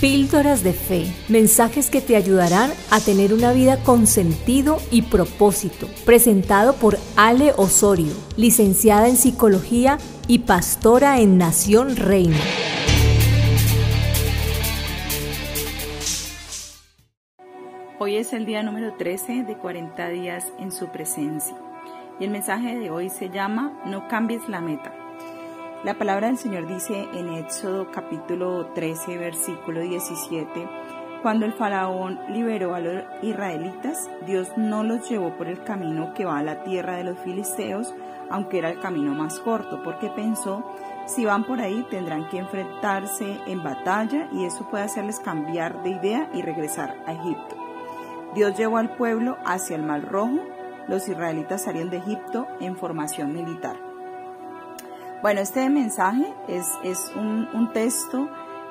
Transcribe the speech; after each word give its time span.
Píldoras 0.00 0.64
de 0.64 0.72
Fe, 0.72 1.14
mensajes 1.28 1.90
que 1.90 2.00
te 2.00 2.16
ayudarán 2.16 2.70
a 2.90 3.00
tener 3.00 3.34
una 3.34 3.52
vida 3.52 3.82
con 3.82 4.06
sentido 4.06 4.78
y 4.90 5.02
propósito. 5.02 5.88
Presentado 6.06 6.72
por 6.76 6.96
Ale 7.16 7.52
Osorio, 7.58 8.14
licenciada 8.38 9.08
en 9.08 9.16
Psicología 9.16 9.98
y 10.26 10.38
pastora 10.38 11.20
en 11.20 11.36
Nación 11.36 11.96
Reina. 11.96 12.38
Hoy 17.98 18.16
es 18.16 18.32
el 18.32 18.46
día 18.46 18.62
número 18.62 18.94
13 18.94 19.44
de 19.44 19.58
40 19.58 20.08
días 20.08 20.46
en 20.58 20.72
su 20.72 20.86
presencia 20.86 21.54
y 22.18 22.24
el 22.24 22.30
mensaje 22.30 22.78
de 22.78 22.88
hoy 22.88 23.10
se 23.10 23.28
llama 23.28 23.78
No 23.84 24.08
cambies 24.08 24.48
la 24.48 24.62
meta. 24.62 25.09
La 25.82 25.94
palabra 25.94 26.26
del 26.26 26.36
Señor 26.36 26.66
dice 26.66 27.08
en 27.14 27.30
Éxodo 27.30 27.90
capítulo 27.90 28.66
13 28.74 29.16
versículo 29.16 29.80
17, 29.80 30.68
cuando 31.22 31.46
el 31.46 31.54
faraón 31.54 32.20
liberó 32.28 32.74
a 32.74 32.80
los 32.80 33.02
israelitas, 33.22 34.10
Dios 34.26 34.52
no 34.58 34.84
los 34.84 35.08
llevó 35.08 35.34
por 35.38 35.48
el 35.48 35.64
camino 35.64 36.12
que 36.12 36.26
va 36.26 36.36
a 36.36 36.42
la 36.42 36.64
tierra 36.64 36.96
de 36.96 37.04
los 37.04 37.18
filisteos, 37.20 37.94
aunque 38.28 38.58
era 38.58 38.68
el 38.68 38.78
camino 38.78 39.14
más 39.14 39.40
corto, 39.40 39.82
porque 39.82 40.10
pensó, 40.10 40.62
si 41.06 41.24
van 41.24 41.44
por 41.44 41.62
ahí 41.62 41.82
tendrán 41.88 42.28
que 42.28 42.36
enfrentarse 42.36 43.38
en 43.46 43.62
batalla 43.62 44.28
y 44.32 44.44
eso 44.44 44.68
puede 44.68 44.84
hacerles 44.84 45.18
cambiar 45.18 45.82
de 45.82 45.92
idea 45.92 46.30
y 46.34 46.42
regresar 46.42 46.94
a 47.06 47.14
Egipto. 47.14 47.56
Dios 48.34 48.54
llevó 48.54 48.76
al 48.76 48.96
pueblo 48.96 49.38
hacia 49.46 49.76
el 49.76 49.82
Mar 49.82 50.02
Rojo, 50.02 50.40
los 50.88 51.08
israelitas 51.08 51.62
salieron 51.62 51.88
de 51.88 51.96
Egipto 51.96 52.46
en 52.60 52.76
formación 52.76 53.32
militar. 53.32 53.89
Bueno, 55.22 55.42
este 55.42 55.68
mensaje 55.68 56.32
es, 56.48 57.12
un, 57.14 57.70
texto 57.74 58.30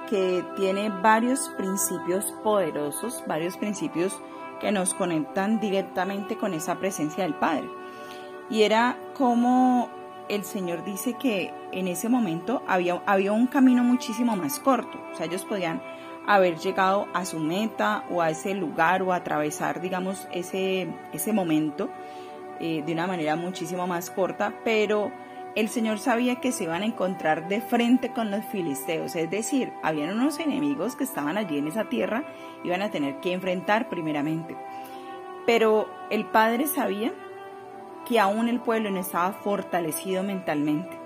que 0.10 0.44
tiene 0.56 0.90
varios 0.90 1.48
principios 1.58 2.34
poderosos, 2.44 3.24
varios 3.28 3.56
principios 3.56 4.20
que 4.60 4.72
nos 4.72 4.96
conectan 4.96 5.60
directamente 5.60 6.38
con 6.38 6.56
esa 6.56 6.80
presencia 6.80 7.24
del 7.24 7.36
Padre. 7.36 7.70
Y 8.50 8.64
era 8.64 8.98
como 9.16 9.92
el 10.28 10.44
Señor 10.44 10.84
dice 10.84 11.14
que 11.14 11.54
en 11.72 11.88
ese 11.88 12.10
momento 12.10 12.64
había, 12.68 13.00
había 13.06 13.32
un 13.32 13.46
camino 13.46 13.84
muchísimo 13.84 14.36
más 14.36 14.60
corto. 14.60 15.00
O 15.14 15.16
sea, 15.16 15.28
ellos 15.28 15.46
podían 15.46 15.84
haber 16.26 16.58
llegado 16.58 17.06
a 17.14 17.26
su 17.26 17.40
meta 17.40 18.06
o 18.10 18.24
a 18.24 18.32
ese 18.32 18.56
lugar 18.56 19.04
o 19.04 19.14
atravesar, 19.14 19.82
digamos, 19.82 20.28
ese, 20.32 20.88
ese 21.14 21.32
momento 21.32 21.92
eh, 22.60 22.82
de 22.84 22.94
una 22.94 23.06
manera 23.06 23.36
muchísimo 23.36 23.86
más 23.86 24.10
corta, 24.10 24.54
pero 24.64 25.12
el 25.56 25.70
Señor 25.70 26.00
sabía 26.00 26.36
que 26.36 26.52
se 26.52 26.66
iban 26.66 26.84
a 26.84 26.86
encontrar 26.86 27.48
de 27.48 27.62
frente 27.62 28.12
con 28.12 28.32
los 28.32 28.46
filisteos, 28.46 29.16
es 29.16 29.30
decir, 29.30 29.74
habían 29.84 30.16
unos 30.16 30.40
enemigos 30.40 30.96
que 30.96 31.04
estaban 31.04 31.38
allí 31.38 31.58
en 31.58 31.68
esa 31.68 31.86
tierra, 31.86 32.24
iban 32.64 32.82
a 32.82 32.92
tener 32.92 33.20
que 33.20 33.34
enfrentar 33.34 33.90
primeramente. 33.90 34.56
Pero 35.46 35.90
el 36.10 36.26
Padre 36.26 36.68
sabía 36.68 37.14
que 38.08 38.20
aún 38.20 38.48
el 38.48 38.60
pueblo 38.60 38.92
no 38.92 39.00
estaba 39.00 39.34
fortalecido 39.34 40.24
mentalmente, 40.24 40.98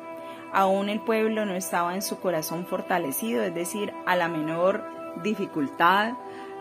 aún 0.51 0.89
el 0.89 0.99
pueblo 0.99 1.45
no 1.45 1.55
estaba 1.55 1.95
en 1.95 2.01
su 2.01 2.19
corazón 2.19 2.65
fortalecido, 2.65 3.43
es 3.43 3.55
decir, 3.55 3.93
a 4.05 4.15
la 4.15 4.27
menor 4.27 4.83
dificultad, 5.23 6.13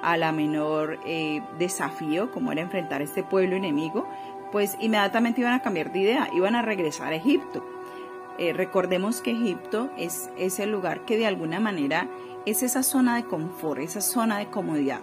a 0.03 0.17
la 0.17 0.33
menor 0.33 0.99
eh, 1.07 1.43
desafío, 1.59 2.31
como 2.33 2.53
era 2.53 2.61
enfrentar 2.61 3.01
a 3.01 3.05
este 3.05 3.23
pueblo 3.23 3.57
enemigo, 3.57 4.07
pues 4.53 4.77
inmediatamente 4.79 5.41
iban 5.41 5.55
a 5.55 5.63
cambiar 5.63 5.91
de 5.91 6.01
idea, 6.01 6.29
iban 6.35 6.55
a 6.55 6.63
regresar 6.63 7.13
a 7.13 7.17
Egipto. 7.17 7.65
Eh, 8.39 8.53
recordemos 8.53 9.21
que 9.21 9.33
Egipto 9.33 9.91
es, 9.97 10.31
ese 10.37 10.67
lugar 10.67 11.05
que 11.05 11.17
de 11.17 11.27
alguna 11.27 11.59
manera 11.59 12.09
es 12.47 12.63
esa 12.63 12.83
zona 12.83 13.17
de 13.17 13.25
confort, 13.25 13.81
esa 13.81 14.01
zona 14.01 14.39
de 14.39 14.47
comodidad, 14.47 15.01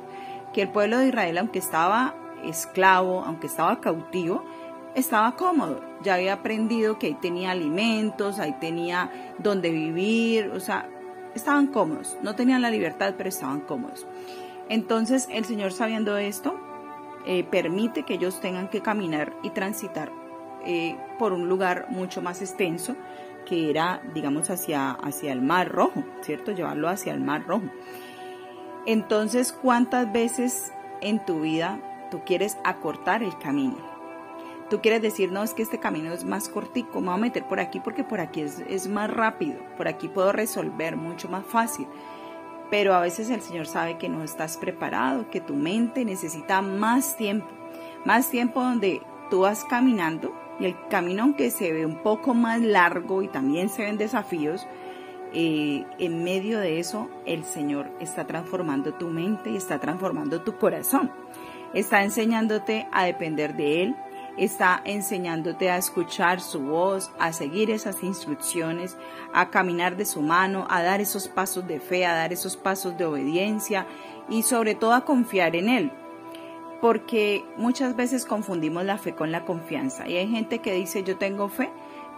que 0.53 0.63
el 0.63 0.69
pueblo 0.69 0.97
de 0.99 1.07
Israel, 1.07 1.37
aunque 1.37 1.59
estaba 1.59 2.15
esclavo, 2.43 3.23
aunque 3.25 3.47
estaba 3.47 3.81
cautivo, 3.81 4.43
estaba 4.95 5.35
cómodo, 5.35 5.81
ya 6.01 6.15
había 6.15 6.33
aprendido 6.33 6.97
que 6.97 7.07
ahí 7.07 7.13
tenía 7.15 7.51
alimentos, 7.51 8.39
ahí 8.39 8.55
tenía 8.59 9.11
donde 9.37 9.69
vivir, 9.71 10.51
o 10.53 10.59
sea, 10.59 10.89
estaban 11.35 11.67
cómodos, 11.67 12.17
no 12.21 12.35
tenían 12.35 12.61
la 12.61 12.71
libertad, 12.71 13.13
pero 13.17 13.29
estaban 13.29 13.61
cómodos. 13.61 14.07
Entonces 14.69 15.27
el 15.31 15.45
Señor 15.45 15.71
sabiendo 15.71 16.17
esto, 16.17 16.59
eh, 17.25 17.43
permite 17.43 18.03
que 18.03 18.15
ellos 18.15 18.39
tengan 18.39 18.69
que 18.69 18.81
caminar 18.81 19.35
y 19.43 19.49
transitar 19.51 20.11
eh, 20.65 20.97
por 21.17 21.33
un 21.33 21.47
lugar 21.47 21.87
mucho 21.89 22.21
más 22.21 22.41
extenso 22.41 22.95
que 23.45 23.69
era, 23.69 24.01
digamos, 24.13 24.49
hacia, 24.49 24.91
hacia 24.91 25.31
el 25.31 25.41
Mar 25.41 25.69
Rojo, 25.69 26.03
¿cierto? 26.21 26.51
Llevarlo 26.51 26.87
hacia 26.87 27.13
el 27.13 27.21
Mar 27.21 27.45
Rojo. 27.47 27.65
Entonces, 28.85 29.51
¿cuántas 29.51 30.11
veces 30.11 30.71
en 31.01 31.23
tu 31.25 31.41
vida 31.41 31.79
tú 32.11 32.21
quieres 32.25 32.57
acortar 32.63 33.23
el 33.23 33.37
camino? 33.37 33.77
Tú 34.69 34.81
quieres 34.81 35.01
decir, 35.01 35.31
no, 35.31 35.41
es 35.41 35.53
que 35.53 35.63
este 35.63 35.79
camino 35.79 36.13
es 36.13 36.23
más 36.23 36.47
cortico, 36.47 37.01
me 37.01 37.07
voy 37.07 37.15
a 37.15 37.21
meter 37.21 37.47
por 37.47 37.59
aquí 37.59 37.79
porque 37.79 38.03
por 38.03 38.19
aquí 38.19 38.41
es, 38.41 38.59
es 38.67 38.87
más 38.87 39.09
rápido, 39.09 39.59
por 39.77 39.87
aquí 39.87 40.07
puedo 40.07 40.31
resolver 40.31 40.95
mucho 40.95 41.27
más 41.27 41.45
fácil. 41.45 41.87
Pero 42.69 42.93
a 42.93 43.01
veces 43.01 43.29
el 43.29 43.41
Señor 43.41 43.65
sabe 43.65 43.97
que 43.97 44.09
no 44.09 44.23
estás 44.23 44.57
preparado, 44.57 45.29
que 45.29 45.41
tu 45.41 45.55
mente 45.55 46.05
necesita 46.05 46.61
más 46.61 47.17
tiempo, 47.17 47.47
más 48.05 48.29
tiempo 48.29 48.61
donde 48.61 49.01
tú 49.29 49.41
vas 49.41 49.65
caminando 49.65 50.33
y 50.59 50.65
el 50.65 50.75
camino 50.89 51.23
aunque 51.23 51.51
se 51.51 51.71
ve 51.71 51.85
un 51.85 52.03
poco 52.03 52.33
más 52.33 52.61
largo 52.61 53.21
y 53.21 53.27
también 53.27 53.69
se 53.69 53.83
ven 53.83 53.97
desafíos, 53.97 54.67
eh, 55.33 55.85
en 55.99 56.23
medio 56.23 56.59
de 56.59 56.79
eso 56.79 57.07
el 57.25 57.43
Señor 57.43 57.91
está 57.99 58.25
transformando 58.25 58.93
tu 58.93 59.07
mente 59.07 59.51
y 59.51 59.57
está 59.57 59.79
transformando 59.79 60.41
tu 60.41 60.57
corazón. 60.57 61.11
Está 61.73 62.03
enseñándote 62.03 62.87
a 62.91 63.05
depender 63.05 63.55
de 63.55 63.83
Él, 63.83 63.95
está 64.39 64.81
enseñándote 64.85 65.69
a 65.69 65.77
escuchar 65.77 66.41
su 66.41 66.61
voz, 66.61 67.11
a 67.19 67.33
seguir 67.33 67.71
esas 67.71 68.03
instrucciones, 68.03 68.97
a 69.33 69.49
caminar 69.49 69.97
de 69.97 70.05
su 70.05 70.21
mano, 70.21 70.65
a 70.69 70.81
dar 70.81 71.01
esos 71.01 71.27
pasos 71.27 71.67
de 71.67 71.79
fe, 71.79 72.05
a 72.05 72.13
dar 72.13 72.33
esos 72.33 72.57
pasos 72.57 72.97
de 72.97 73.05
obediencia 73.05 73.85
y 74.29 74.43
sobre 74.43 74.75
todo 74.75 74.93
a 74.93 75.05
confiar 75.05 75.55
en 75.55 75.69
Él. 75.69 75.91
Porque 76.81 77.43
muchas 77.57 77.95
veces 77.95 78.25
confundimos 78.25 78.85
la 78.85 78.97
fe 78.97 79.13
con 79.13 79.31
la 79.31 79.45
confianza 79.45 80.07
y 80.07 80.15
hay 80.15 80.29
gente 80.29 80.59
que 80.59 80.73
dice 80.73 81.03
yo 81.03 81.17
tengo 81.17 81.49
fe, 81.49 81.69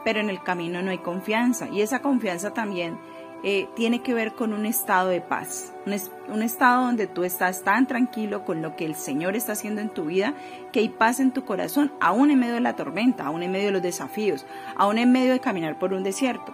pero 0.03 0.19
en 0.19 0.29
el 0.29 0.43
camino 0.43 0.81
no 0.81 0.91
hay 0.91 0.99
confianza 0.99 1.67
y 1.69 1.81
esa 1.81 2.01
confianza 2.01 2.53
también 2.53 2.99
eh, 3.43 3.67
tiene 3.75 4.01
que 4.01 4.13
ver 4.13 4.33
con 4.33 4.53
un 4.53 4.67
estado 4.67 5.09
de 5.09 5.19
paz, 5.19 5.73
un, 5.87 6.43
estado 6.43 6.85
donde 6.85 7.07
tú 7.07 7.23
estás 7.23 7.63
tan 7.63 7.87
tranquilo 7.87 8.45
con 8.45 8.61
lo 8.61 8.75
que 8.75 8.85
el 8.85 8.93
Señor 8.93 9.35
está 9.35 9.53
haciendo 9.53 9.81
en 9.81 9.89
tu 9.89 10.05
vida, 10.05 10.35
que 10.71 10.79
hay 10.79 10.89
paz 10.89 11.19
en 11.19 11.31
tu 11.31 11.43
corazón, 11.43 11.91
aún 11.99 12.29
en 12.29 12.39
medio 12.39 12.53
de 12.53 12.61
la 12.61 12.75
tormenta, 12.75 13.25
aún 13.25 13.41
en 13.41 13.51
medio 13.51 13.67
de 13.67 13.71
los 13.71 13.81
desafíos, 13.81 14.45
aún 14.75 14.99
en 14.99 15.11
medio 15.11 15.33
de 15.33 15.39
caminar 15.39 15.79
por 15.79 15.93
un 15.93 16.03
desierto, 16.03 16.53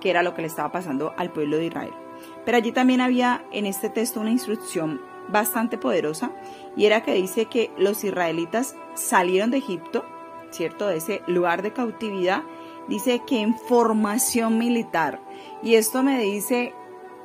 que 0.00 0.08
era 0.08 0.22
lo 0.22 0.34
que 0.34 0.40
le 0.40 0.48
estaba 0.48 0.72
pasando 0.72 1.12
al 1.18 1.30
pueblo 1.30 1.58
de 1.58 1.66
Israel. 1.66 1.92
Pero 2.46 2.56
allí 2.56 2.72
también 2.72 3.02
había 3.02 3.44
en 3.52 3.66
este 3.66 3.90
texto 3.90 4.20
una 4.20 4.30
instrucción 4.30 5.02
bastante 5.28 5.76
poderosa 5.78 6.30
y 6.76 6.86
era 6.86 7.02
que 7.02 7.14
dice 7.14 7.44
que 7.44 7.70
los 7.76 8.04
israelitas 8.04 8.74
salieron 8.94 9.50
de 9.50 9.58
Egipto, 9.58 10.04
¿cierto? 10.50 10.86
De 10.86 10.96
ese 10.96 11.22
lugar 11.26 11.62
de 11.62 11.72
cautividad, 11.72 12.42
dice 12.88 13.20
que 13.26 13.40
en 13.40 13.56
formación 13.56 14.58
militar. 14.58 15.20
Y 15.62 15.74
esto 15.74 16.02
me 16.02 16.20
dice 16.20 16.74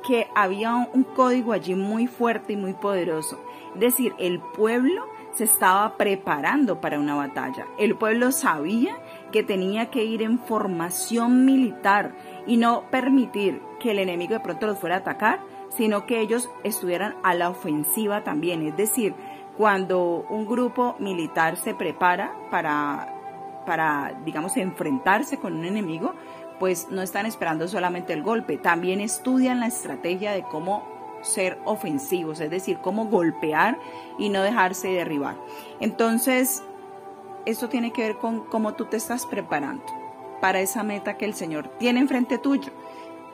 que 0.06 0.28
había 0.34 0.74
un 0.74 1.04
código 1.04 1.52
allí 1.52 1.74
muy 1.74 2.06
fuerte 2.06 2.52
y 2.52 2.56
muy 2.56 2.74
poderoso. 2.74 3.38
Es 3.74 3.80
decir, 3.80 4.14
el 4.18 4.40
pueblo 4.40 5.06
se 5.32 5.44
estaba 5.44 5.96
preparando 5.96 6.80
para 6.80 6.98
una 6.98 7.14
batalla. 7.14 7.66
El 7.78 7.96
pueblo 7.96 8.32
sabía 8.32 8.96
que 9.32 9.42
tenía 9.42 9.90
que 9.90 10.04
ir 10.04 10.22
en 10.22 10.38
formación 10.38 11.44
militar 11.44 12.14
y 12.46 12.56
no 12.56 12.84
permitir 12.90 13.60
que 13.78 13.92
el 13.92 13.98
enemigo 13.98 14.34
de 14.34 14.40
pronto 14.40 14.66
los 14.66 14.78
fuera 14.78 14.96
a 14.96 14.98
atacar, 15.00 15.40
sino 15.68 16.06
que 16.06 16.20
ellos 16.20 16.50
estuvieran 16.64 17.16
a 17.22 17.34
la 17.34 17.50
ofensiva 17.50 18.24
también. 18.24 18.66
Es 18.66 18.76
decir, 18.76 19.14
cuando 19.56 20.24
un 20.28 20.46
grupo 20.46 20.96
militar 20.98 21.56
se 21.56 21.74
prepara 21.74 22.32
para, 22.50 23.17
para, 23.68 24.18
digamos, 24.24 24.56
enfrentarse 24.56 25.36
con 25.36 25.52
un 25.52 25.66
enemigo, 25.66 26.14
pues 26.58 26.88
no 26.88 27.02
están 27.02 27.26
esperando 27.26 27.68
solamente 27.68 28.14
el 28.14 28.22
golpe, 28.22 28.56
también 28.56 29.02
estudian 29.02 29.60
la 29.60 29.66
estrategia 29.66 30.32
de 30.32 30.42
cómo 30.42 30.88
ser 31.20 31.58
ofensivos, 31.66 32.40
es 32.40 32.48
decir, 32.48 32.78
cómo 32.78 33.08
golpear 33.08 33.78
y 34.16 34.30
no 34.30 34.40
dejarse 34.40 34.88
derribar. 34.88 35.36
Entonces, 35.80 36.62
esto 37.44 37.68
tiene 37.68 37.92
que 37.92 38.04
ver 38.04 38.16
con 38.16 38.46
cómo 38.46 38.72
tú 38.72 38.86
te 38.86 38.96
estás 38.96 39.26
preparando 39.26 39.84
para 40.40 40.60
esa 40.60 40.82
meta 40.82 41.18
que 41.18 41.26
el 41.26 41.34
Señor 41.34 41.68
tiene 41.78 42.00
enfrente 42.00 42.38
tuyo. 42.38 42.72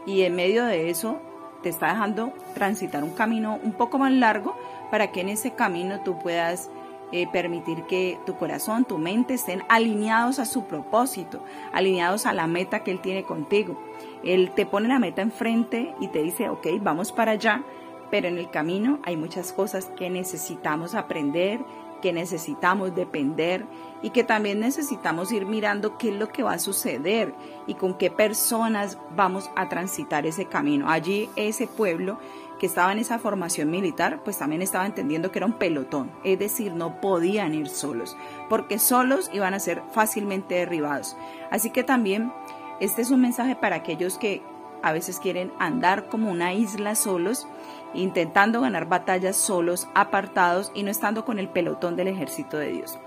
Y 0.05 0.23
en 0.23 0.35
medio 0.35 0.65
de 0.65 0.91
eso 0.91 1.21
te 1.63 1.69
está 1.69 1.91
dejando 1.91 2.33
transitar 2.55 3.05
un 3.05 3.13
camino 3.13 3.61
un 3.63 3.73
poco 3.73 3.99
más 3.99 4.11
largo 4.11 4.57
para 4.91 5.13
que 5.13 5.21
en 5.21 5.29
ese 5.29 5.53
camino 5.53 6.01
tú 6.01 6.19
puedas 6.19 6.71
eh, 7.17 7.29
permitir 7.29 7.85
que 7.85 8.19
tu 8.27 8.35
corazón, 8.35 8.85
tu 8.85 8.99
mente 8.99 9.35
estén 9.35 9.63
alineados 9.69 10.41
a 10.41 10.45
su 10.45 10.65
propósito, 10.65 11.45
alineados 11.73 12.27
a 12.27 12.33
la 12.33 12.49
meta 12.49 12.83
que 12.83 12.91
Él 12.91 12.99
tiene 12.99 13.23
contigo. 13.23 13.81
Él 14.25 14.51
te 14.51 14.67
pone 14.67 14.89
la 14.89 14.99
meta 14.99 15.23
enfrente 15.23 15.95
y 16.01 16.09
te 16.09 16.25
dice, 16.25 16.49
ok, 16.49 16.67
vamos 16.81 17.13
para 17.13 17.31
allá, 17.31 17.63
pero 18.11 18.27
en 18.27 18.37
el 18.37 18.51
camino 18.51 18.99
hay 19.05 19.17
muchas 19.17 19.53
cosas 19.53 19.93
que 19.97 20.11
necesitamos 20.11 20.97
aprender, 20.97 21.61
que 22.05 22.13
necesitamos 22.13 22.95
depender 22.95 23.65
y 24.03 24.11
que 24.11 24.25
también 24.25 24.61
necesitamos 24.61 25.33
ir 25.33 25.47
mirando 25.47 25.97
qué 25.97 26.11
es 26.11 26.15
lo 26.17 26.29
que 26.29 26.43
va 26.43 26.53
a 26.53 26.59
suceder 26.59 27.35
y 27.67 27.77
con 27.77 27.95
qué 27.95 28.11
personas 28.11 28.99
vamos 29.17 29.51
a 29.57 29.71
transitar 29.71 30.27
ese 30.27 30.45
camino. 30.45 30.91
Allí 30.91 31.31
ese 31.35 31.67
pueblo 31.67 32.19
que 32.59 32.67
estaba 32.67 32.93
en 32.93 32.99
esa 32.99 33.19
formación 33.19 33.71
militar, 33.71 34.21
pues 34.23 34.37
también 34.37 34.61
estaba 34.61 34.85
entendiendo 34.85 35.33
que 35.33 35.39
era 35.39 35.47
un 35.47 35.55
pelotón, 35.55 36.11
es 36.25 36.39
decir, 36.39 36.75
no 36.75 37.01
podían 37.01 37.55
ir 37.55 37.71
solos, 37.71 38.19
porque 38.51 38.79
solos 38.79 39.31
iban 39.33 39.55
a 39.55 39.59
ser 39.59 39.81
fácilmente 39.93 40.57
derribados. 40.57 41.17
Así 41.51 41.71
que 41.71 41.85
también 41.85 42.35
este 42.81 43.01
es 43.01 43.11
un 43.11 43.23
mensaje 43.23 43.57
para 43.57 43.77
aquellos 43.77 44.19
que 44.19 44.43
a 44.85 44.93
veces 44.93 45.19
quieren 45.19 45.51
andar 45.59 46.09
como 46.09 46.31
una 46.31 46.53
isla 46.53 46.95
solos, 46.95 47.49
intentando 47.95 48.61
ganar 48.61 48.87
batallas 48.87 49.35
solos, 49.35 49.89
apartados 49.95 50.71
y 50.75 50.83
no 50.83 50.91
estando 50.91 51.25
con 51.25 51.39
el 51.39 51.49
pelotón 51.49 51.97
del 51.97 52.09
ejército 52.09 52.59
de 52.59 52.73
Dios. 52.73 52.99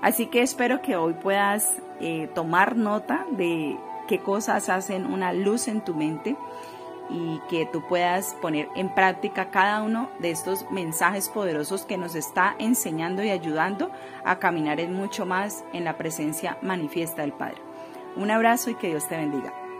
Así 0.00 0.28
que 0.28 0.40
espero 0.40 0.80
que 0.80 0.96
hoy 0.96 1.12
puedas 1.12 1.82
eh, 2.00 2.30
tomar 2.34 2.76
nota 2.76 3.26
de 3.32 3.76
qué 4.08 4.20
cosas 4.20 4.70
hacen 4.70 5.04
una 5.04 5.34
luz 5.34 5.68
en 5.68 5.84
tu 5.84 5.94
mente 5.94 6.36
y 7.10 7.38
que 7.50 7.66
tú 7.66 7.82
puedas 7.86 8.34
poner 8.40 8.68
en 8.74 8.88
práctica 8.94 9.50
cada 9.50 9.82
uno 9.82 10.08
de 10.20 10.30
estos 10.30 10.70
mensajes 10.70 11.28
poderosos 11.28 11.84
que 11.84 11.98
nos 11.98 12.14
está 12.14 12.56
enseñando 12.58 13.22
y 13.22 13.28
ayudando 13.28 13.90
a 14.24 14.38
caminar 14.38 14.80
en 14.80 14.94
mucho 14.94 15.26
más 15.26 15.64
en 15.74 15.84
la 15.84 15.98
presencia 15.98 16.56
manifiesta 16.62 17.20
del 17.20 17.32
Padre. 17.32 17.60
Un 18.16 18.30
abrazo 18.30 18.70
y 18.70 18.74
que 18.74 18.88
Dios 18.88 19.06
te 19.06 19.18
bendiga. 19.18 19.65